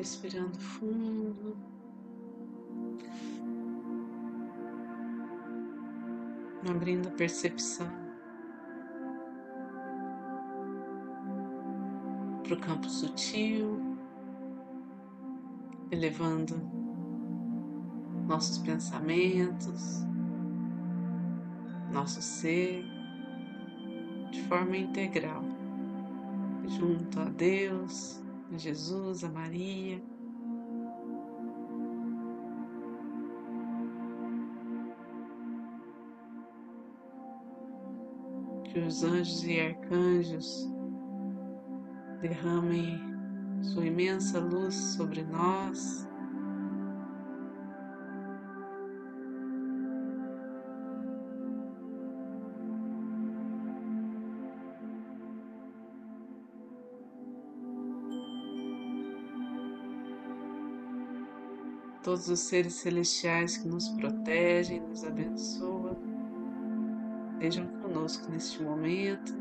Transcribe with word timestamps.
respirando 0.00 0.58
fundo. 0.58 1.54
Abrindo 6.66 7.08
a 7.08 7.10
percepção. 7.12 7.86
Para 12.42 12.54
o 12.54 12.60
campo 12.60 12.88
sutil, 12.88 13.78
elevando 15.90 16.56
nossos 18.26 18.56
pensamentos, 18.58 20.02
nosso 21.92 22.22
ser. 22.22 22.84
De 24.30 24.42
forma 24.44 24.76
integral, 24.76 25.42
junto 26.68 27.18
a 27.18 27.24
Deus, 27.24 28.22
a 28.52 28.58
Jesus, 28.58 29.24
a 29.24 29.28
Maria. 29.28 30.02
Que 38.64 38.78
os 38.80 39.02
anjos 39.02 39.44
e 39.44 39.60
arcanjos 39.60 40.68
derramem 42.20 43.00
sua 43.62 43.86
imensa 43.86 44.38
luz 44.38 44.74
sobre 44.74 45.22
nós 45.22 46.09
todos 62.10 62.28
os 62.28 62.40
seres 62.40 62.74
celestiais 62.74 63.56
que 63.56 63.68
nos 63.68 63.88
protegem, 63.90 64.80
nos 64.80 65.04
abençoam, 65.04 65.96
estejam 67.34 67.68
conosco 67.80 68.28
neste 68.32 68.60
momento, 68.60 69.32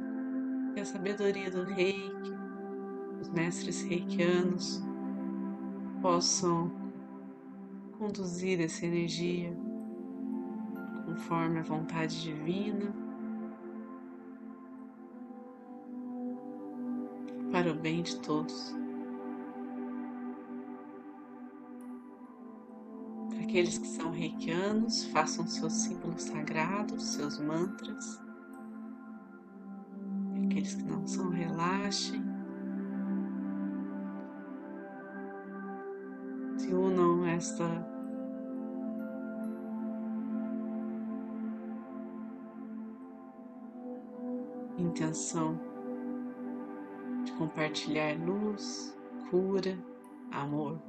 que 0.75 0.79
a 0.79 0.85
sabedoria 0.85 1.49
do 1.49 1.63
reiki, 1.63 2.31
os 3.19 3.29
mestres 3.29 3.81
reikianos 3.81 4.83
possam 5.99 6.71
conduzir 7.97 8.61
essa 8.61 8.85
energia 8.85 9.51
conforme 11.07 11.61
a 11.61 11.63
vontade 11.63 12.21
divina. 12.21 12.93
Para 17.51 17.71
o 17.71 17.73
bem 17.73 18.03
de 18.03 18.19
todos. 18.19 18.78
Aqueles 23.49 23.79
que 23.79 23.87
são 23.87 24.11
reikianos, 24.11 25.05
façam 25.05 25.47
seus 25.47 25.73
símbolos 25.73 26.21
sagrados, 26.21 27.03
seus 27.03 27.39
mantras. 27.39 28.21
Aqueles 30.45 30.75
que 30.75 30.83
não 30.83 31.07
são, 31.07 31.29
relaxem. 31.31 32.21
Se 36.59 36.71
unam 36.71 37.23
a 37.23 37.29
esta 37.31 37.65
intenção 44.77 45.59
de 47.25 47.31
compartilhar 47.31 48.15
luz, 48.23 48.95
cura, 49.31 49.75
amor. 50.29 50.88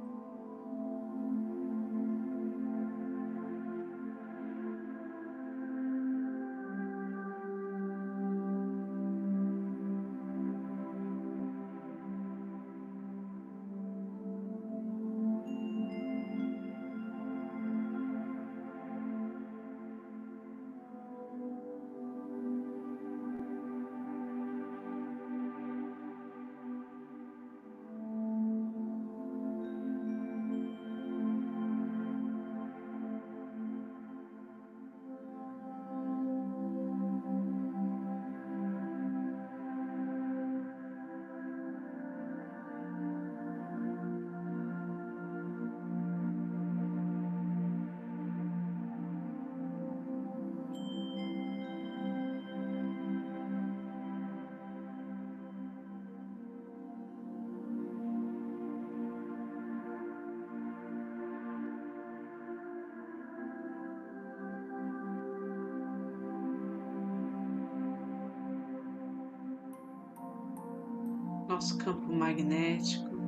Nosso 71.61 71.77
campo 71.77 72.11
magnético 72.11 73.21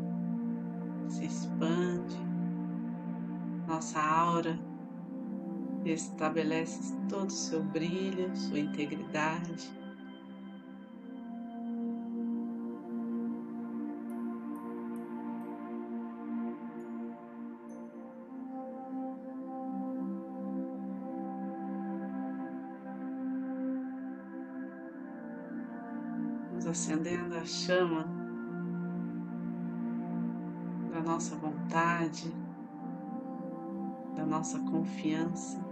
se 1.07 1.23
expande, 1.23 2.17
nossa 3.67 4.01
aura 4.01 4.59
estabelece 5.85 6.95
todo 7.07 7.29
o 7.29 7.31
seu 7.31 7.61
brilho, 7.61 8.35
sua 8.35 8.57
integridade. 8.57 9.71
acendendo 26.67 27.35
a 27.35 27.45
chama 27.45 28.22
nossa 31.13 31.35
vontade, 31.35 32.33
da 34.15 34.25
nossa 34.25 34.57
confiança. 34.59 35.62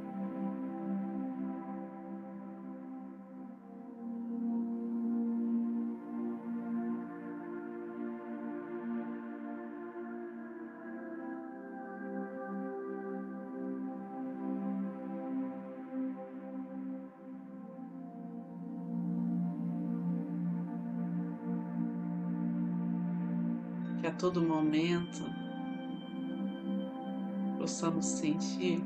A 24.12 24.14
todo 24.14 24.42
momento 24.42 25.24
possamos 27.58 28.06
sentir. 28.06 28.84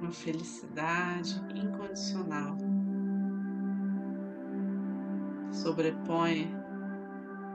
Uma 0.00 0.10
felicidade 0.10 1.38
incondicional. 1.54 2.56
Sobrepõe 5.52 6.50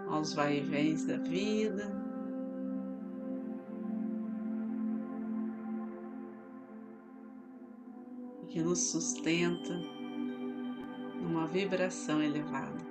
aos 0.07 0.33
vai-e-vens 0.33 1.05
da 1.05 1.17
vida 1.17 1.96
que 8.57 8.63
nos 8.63 8.89
sustenta 8.89 9.79
numa 11.21 11.45
vibração 11.45 12.23
elevada. 12.23 12.83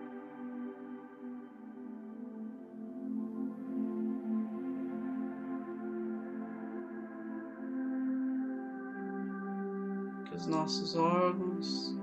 Que 10.24 10.36
os 10.36 10.46
nossos 10.46 10.94
órgãos 10.94 11.98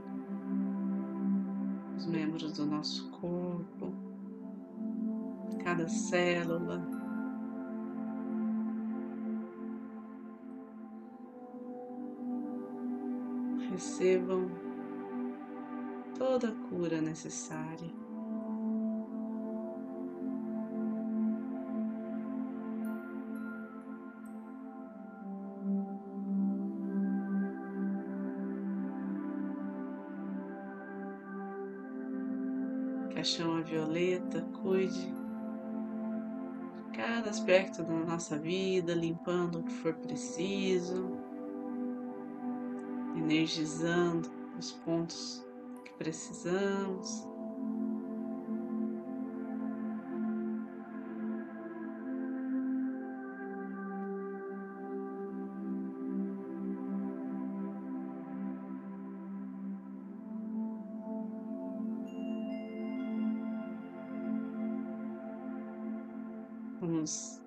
os 1.95 2.05
membros 2.05 2.51
do 2.51 2.65
nosso 2.65 3.09
corpo, 3.11 3.93
cada 5.63 5.87
célula. 5.87 6.92
Recebam 13.73 14.51
toda 16.15 16.49
a 16.49 16.51
cura 16.69 17.01
necessária. 17.01 17.89
Caixão 33.15 33.57
a 33.57 33.61
violeta, 33.61 34.41
cuide 34.61 35.11
de 36.75 36.83
cada 36.95 37.31
aspecto 37.31 37.81
da 37.81 37.91
nossa 38.05 38.37
vida, 38.37 38.93
limpando 38.93 39.61
o 39.61 39.63
que 39.63 39.73
for 39.73 39.95
preciso, 39.95 41.32
energizando 43.23 44.29
os 44.59 44.71
pontos 44.71 45.45
que 45.85 45.93
precisamos. 45.93 47.25
Vamos 66.81 67.41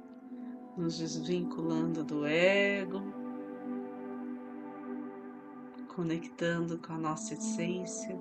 nos 0.77 0.99
desvinculando 0.99 2.03
do 2.03 2.27
ego, 2.27 3.26
conectando 5.97 6.77
com 6.77 6.93
a 6.93 6.99
nossa 6.99 7.33
essência. 7.33 8.15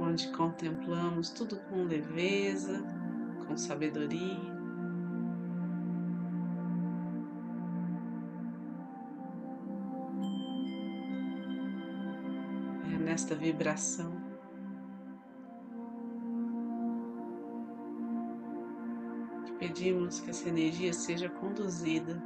Onde 0.00 0.32
contemplamos 0.32 1.28
tudo 1.28 1.56
com 1.68 1.84
leveza, 1.84 2.82
com 3.46 3.54
sabedoria. 3.54 4.62
nesta 13.02 13.34
vibração. 13.34 14.21
Pedimos 19.72 20.20
que 20.20 20.28
essa 20.28 20.48
energia 20.48 20.92
seja 20.92 21.30
conduzida 21.30 22.22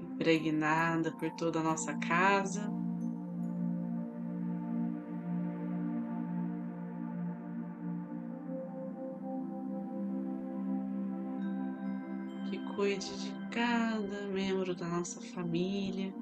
impregnada 0.00 1.10
por 1.12 1.28
toda 1.32 1.58
a 1.58 1.62
nossa 1.64 1.92
casa. 1.98 2.72
Que 12.48 12.58
cuide 12.76 13.10
de 13.16 13.48
cada 13.50 14.28
membro 14.28 14.74
da 14.74 14.86
nossa 14.86 15.20
família, 15.20 16.14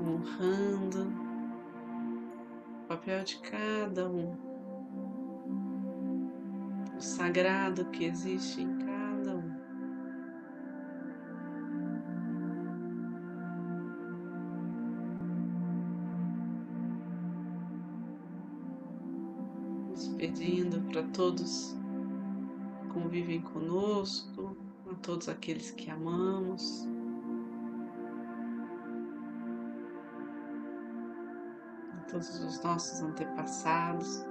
honrando 0.00 1.25
papel 3.06 3.22
de 3.22 3.36
cada 3.38 4.08
um, 4.08 4.36
o 6.96 7.00
sagrado 7.00 7.84
que 7.90 8.04
existe 8.04 8.62
em 8.62 8.78
cada 8.78 9.36
um. 9.36 9.56
Nos 19.90 20.08
pedindo 20.16 20.80
para 20.90 21.04
todos 21.04 21.76
que 22.80 22.88
convivem 22.88 23.40
conosco, 23.40 24.56
a 24.90 24.94
todos 24.96 25.28
aqueles 25.28 25.70
que 25.70 25.88
amamos. 25.92 26.88
Todos 32.16 32.40
os 32.40 32.62
nossos 32.62 33.02
antepassados. 33.02 34.24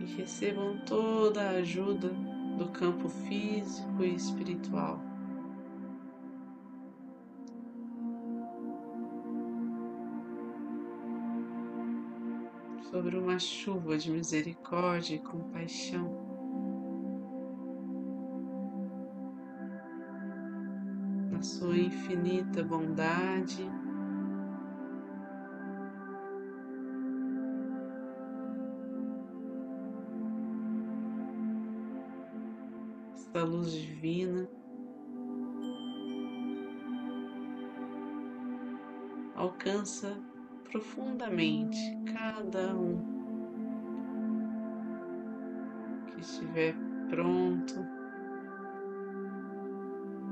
E 0.00 0.04
recebam 0.16 0.78
toda 0.86 1.42
a 1.42 1.50
ajuda 1.50 2.08
do 2.56 2.68
campo 2.70 3.08
físico 3.10 4.02
e 4.02 4.14
espiritual. 4.14 5.11
Sobre 12.92 13.16
uma 13.16 13.38
chuva 13.38 13.96
de 13.96 14.10
misericórdia 14.10 15.14
e 15.14 15.18
compaixão. 15.18 16.12
Na 21.30 21.40
sua 21.40 21.74
infinita 21.74 22.62
bondade, 22.62 23.66
esta 33.14 33.42
luz 33.42 33.72
divina. 33.72 34.46
Alcança 39.34 40.31
profundamente 40.72 41.78
cada 42.06 42.74
um 42.74 42.96
que 46.06 46.20
estiver 46.20 46.74
pronto, 47.10 47.74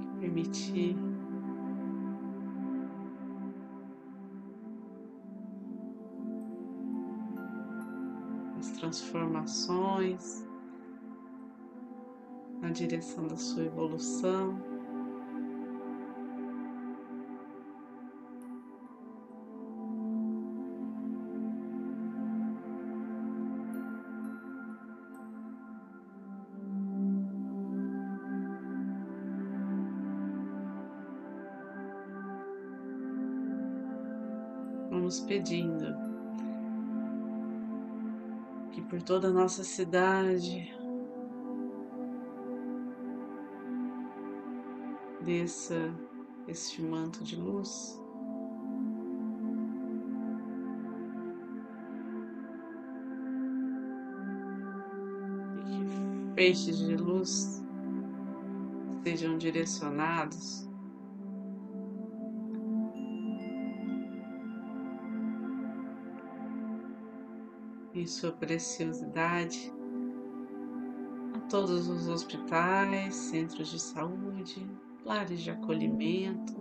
que 0.01 0.19
permitir 0.19 0.97
as 8.59 8.71
transformações 8.71 10.43
na 12.63 12.71
direção 12.71 13.27
da 13.27 13.37
sua 13.37 13.65
evolução. 13.65 14.70
Vamos 35.11 35.27
pedindo 35.27 35.93
que 38.71 38.81
por 38.81 39.03
toda 39.03 39.27
a 39.27 39.33
nossa 39.33 39.65
cidade 39.65 40.73
desça 45.21 45.93
este 46.47 46.81
manto 46.81 47.25
de 47.25 47.35
luz. 47.35 48.01
E 55.59 55.63
que 55.65 56.35
feixes 56.37 56.79
de 56.79 56.95
luz 56.95 57.61
sejam 59.03 59.37
direcionados 59.37 60.70
sua 68.07 68.33
preciosidade 68.33 69.73
a 71.35 71.41
todos 71.49 71.89
os 71.89 72.09
hospitais, 72.09 73.15
centros 73.15 73.71
de 73.71 73.81
saúde, 73.81 74.67
lares 75.05 75.41
de 75.41 75.51
acolhimento, 75.51 76.55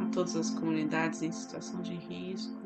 a 0.00 0.06
todas 0.12 0.36
as 0.36 0.50
comunidades 0.50 1.22
em 1.22 1.32
situação 1.32 1.80
de 1.82 1.94
risco. 1.94 2.65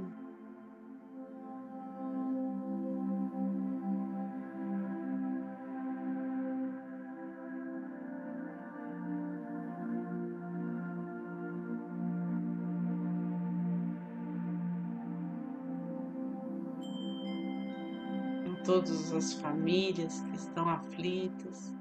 Todas 18.71 19.13
as 19.13 19.33
famílias 19.33 20.21
que 20.21 20.37
estão 20.37 20.69
aflitas, 20.69 21.75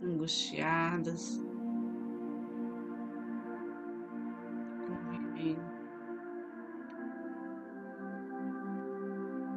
angustiadas, 0.00 1.42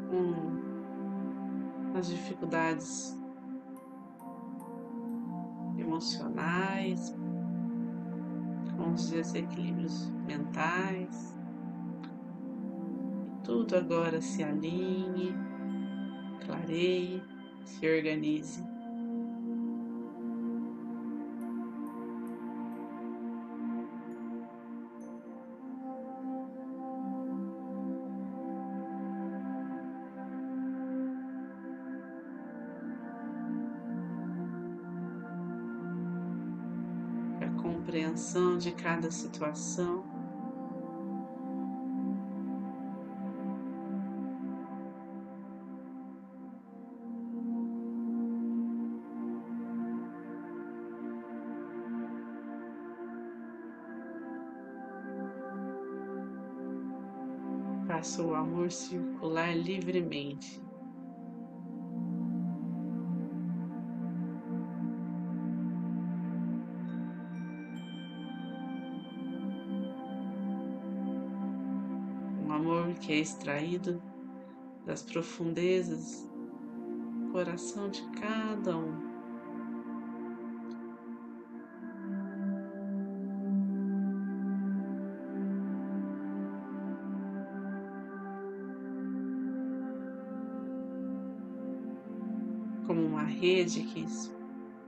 com 0.09 1.97
as 1.99 2.07
dificuldades 2.07 3.15
emocionais, 5.77 7.15
com 8.75 8.91
os 8.93 9.11
desequilíbrios 9.11 10.09
mentais. 10.25 11.37
Tudo 13.43 13.75
agora 13.75 14.19
se 14.19 14.43
alinhe 14.43 15.54
clareie, 16.45 17.21
se 17.65 17.87
organize. 17.87 18.63
Compreensão 37.61 38.57
de 38.57 38.71
cada 38.71 39.09
situação 39.11 40.14
Faça 58.05 58.21
o 58.21 58.35
amor 58.35 58.71
circular 58.71 59.57
livremente. 59.57 60.61
Um 72.45 72.51
amor 72.51 72.93
que 72.99 73.11
é 73.11 73.17
extraído 73.17 73.99
das 74.85 75.01
profundezas 75.01 76.29
do 76.29 77.31
coração 77.31 77.89
de 77.89 78.03
cada 78.11 78.77
um. 78.77 79.14
Rede 93.45 93.81
que 93.83 94.03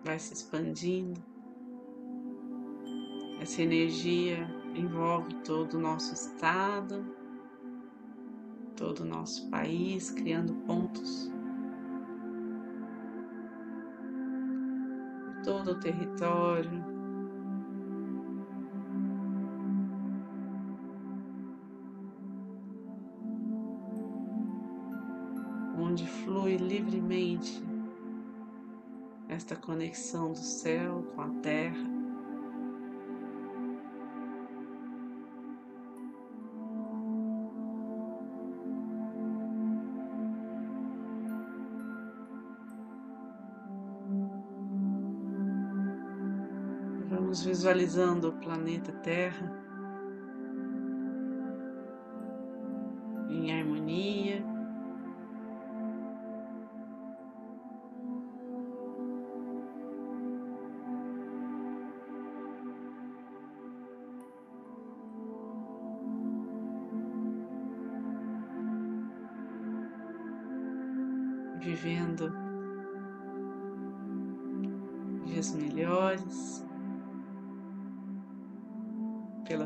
vai 0.04 0.18
se 0.18 0.34
expandindo. 0.34 1.22
Essa 3.40 3.62
energia 3.62 4.50
envolve 4.74 5.36
todo 5.44 5.76
o 5.76 5.80
nosso 5.80 6.12
estado, 6.16 7.06
todo 8.76 9.02
o 9.02 9.06
nosso 9.06 9.48
país, 9.52 10.10
criando 10.10 10.56
pontos. 10.66 11.32
Todo 15.44 15.74
o 15.74 15.80
território, 15.80 16.84
onde 25.80 26.06
flui 26.08 26.58
livremente 26.58 27.67
esta 29.38 29.56
conexão 29.56 30.32
do 30.32 30.38
céu 30.40 31.04
com 31.14 31.22
a 31.22 31.30
terra. 31.44 31.78
Vamos 47.08 47.44
visualizando 47.44 48.30
o 48.30 48.34
planeta 48.34 48.92
Terra 48.92 49.56
em 53.30 53.54
harmonia. 53.54 54.57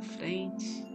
Frente. 0.01 0.85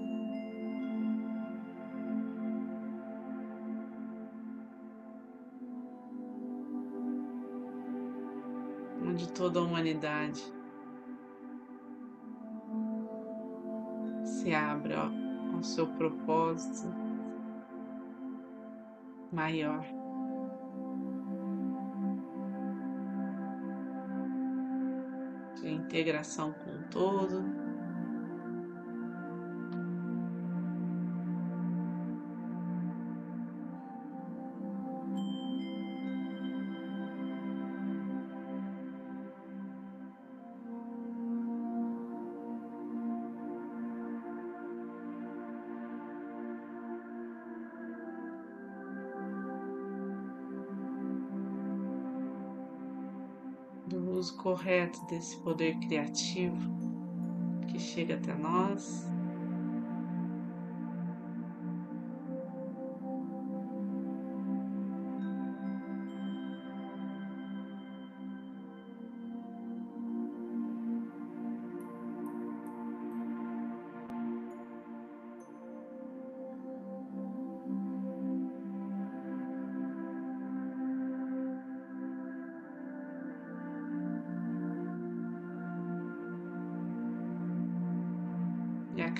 Onde 9.03 9.33
toda 9.33 9.61
a 9.61 9.63
humanidade 9.63 10.43
se 14.25 14.55
abre 14.55 14.95
ao 14.95 15.63
seu 15.63 15.87
propósito 15.87 16.93
maior. 19.33 19.85
de 25.67 25.73
integração 25.73 26.53
com 26.53 26.83
todo. 26.91 27.66
Uso 54.17 54.37
correto 54.37 55.05
desse 55.07 55.37
poder 55.39 55.77
criativo 55.79 56.57
que 57.69 57.79
chega 57.79 58.15
até 58.15 58.35
nós. 58.35 59.07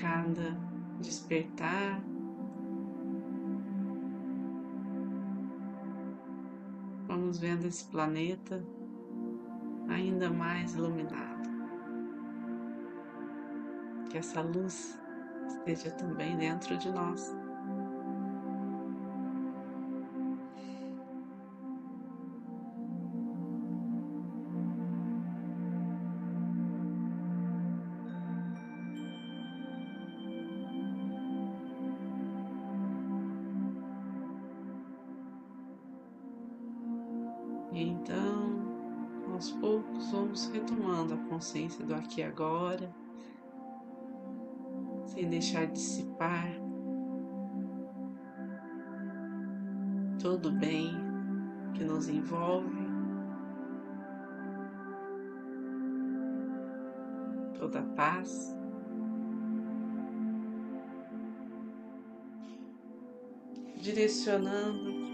Cada 0.01 0.55
despertar. 0.99 2.01
Vamos 7.07 7.39
vendo 7.39 7.65
esse 7.65 7.85
planeta 7.85 8.63
ainda 9.89 10.29
mais 10.29 10.75
iluminado. 10.75 11.47
Que 14.09 14.17
essa 14.17 14.41
luz 14.41 14.99
esteja 15.47 15.91
também 15.91 16.37
dentro 16.37 16.77
de 16.77 16.91
nós. 16.91 17.35
Vamos 40.37 40.45
retomando 40.53 41.13
a 41.15 41.17
consciência 41.29 41.83
do 41.83 41.95
aqui 41.95 42.21
e 42.21 42.23
agora, 42.23 42.93
sem 45.07 45.27
deixar 45.27 45.65
dissipar 45.65 46.47
todo 50.21 50.49
o 50.49 50.51
bem 50.51 50.95
que 51.73 51.83
nos 51.83 52.07
envolve, 52.07 52.77
toda 57.57 57.79
a 57.79 57.83
paz. 57.95 58.55
Direcionando 63.77 65.07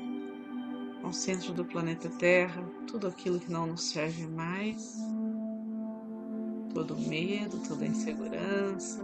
ao 1.02 1.14
centro 1.14 1.54
do 1.54 1.64
planeta 1.64 2.10
Terra, 2.10 2.62
tudo 2.88 3.08
aquilo 3.08 3.40
que 3.40 3.52
não 3.52 3.68
nos 3.68 3.84
serve 3.84 4.28
mais, 4.28 5.13
todo 6.74 6.98
medo, 6.98 7.60
toda 7.68 7.86
insegurança, 7.86 9.04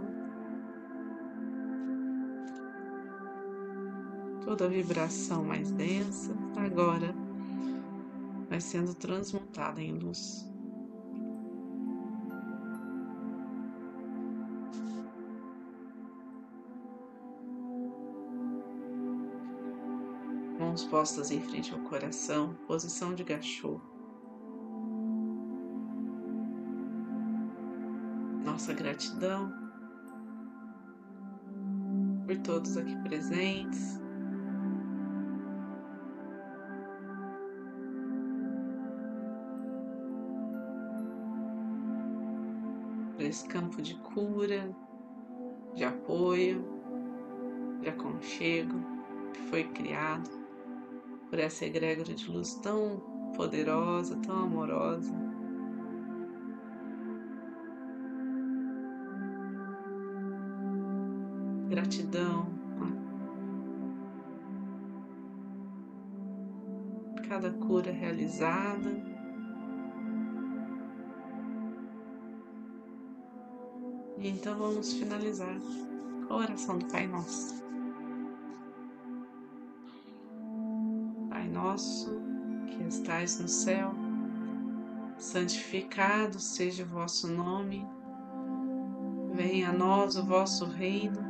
toda 4.44 4.68
vibração 4.68 5.44
mais 5.44 5.70
densa, 5.70 6.34
agora 6.56 7.14
vai 8.48 8.60
sendo 8.60 8.94
transmutada 8.94 9.80
em 9.80 9.92
luz. 9.92 10.50
mãos 20.70 20.84
postas 20.84 21.32
em 21.32 21.40
frente 21.40 21.72
ao 21.72 21.80
coração, 21.80 22.54
posição 22.66 23.12
de 23.12 23.24
gachô. 23.24 23.80
Gratidão 29.00 29.50
por 32.26 32.36
todos 32.38 32.76
aqui 32.76 32.94
presentes. 33.02 33.98
Por 43.16 43.24
esse 43.24 43.48
campo 43.48 43.80
de 43.80 43.94
cura, 43.96 44.70
de 45.74 45.84
apoio, 45.84 46.62
de 47.80 47.88
aconchego 47.88 48.78
que 49.32 49.40
foi 49.48 49.64
criado 49.64 50.28
por 51.30 51.38
essa 51.38 51.64
egrégora 51.64 52.14
de 52.14 52.30
luz 52.30 52.54
tão 52.56 53.00
poderosa, 53.34 54.16
tão 54.16 54.44
amorosa. 54.44 55.29
Gratidão 61.90 62.46
a 67.16 67.20
cada 67.22 67.50
cura 67.50 67.90
realizada. 67.90 68.90
E 74.18 74.28
então 74.28 74.56
vamos 74.56 74.92
finalizar 74.92 75.58
com 76.28 76.34
a 76.34 76.36
oração 76.36 76.78
do 76.78 76.86
Pai 76.86 77.08
Nosso. 77.08 77.58
nosso 81.52 82.08
que 82.68 82.84
estais 82.84 83.40
no 83.40 83.48
céu, 83.48 83.92
santificado 85.18 86.38
seja 86.38 86.84
o 86.84 86.86
vosso 86.86 87.26
nome, 87.26 87.84
venha 89.34 89.70
a 89.70 89.72
nós 89.72 90.16
o 90.16 90.24
vosso 90.24 90.64
reino, 90.64 91.29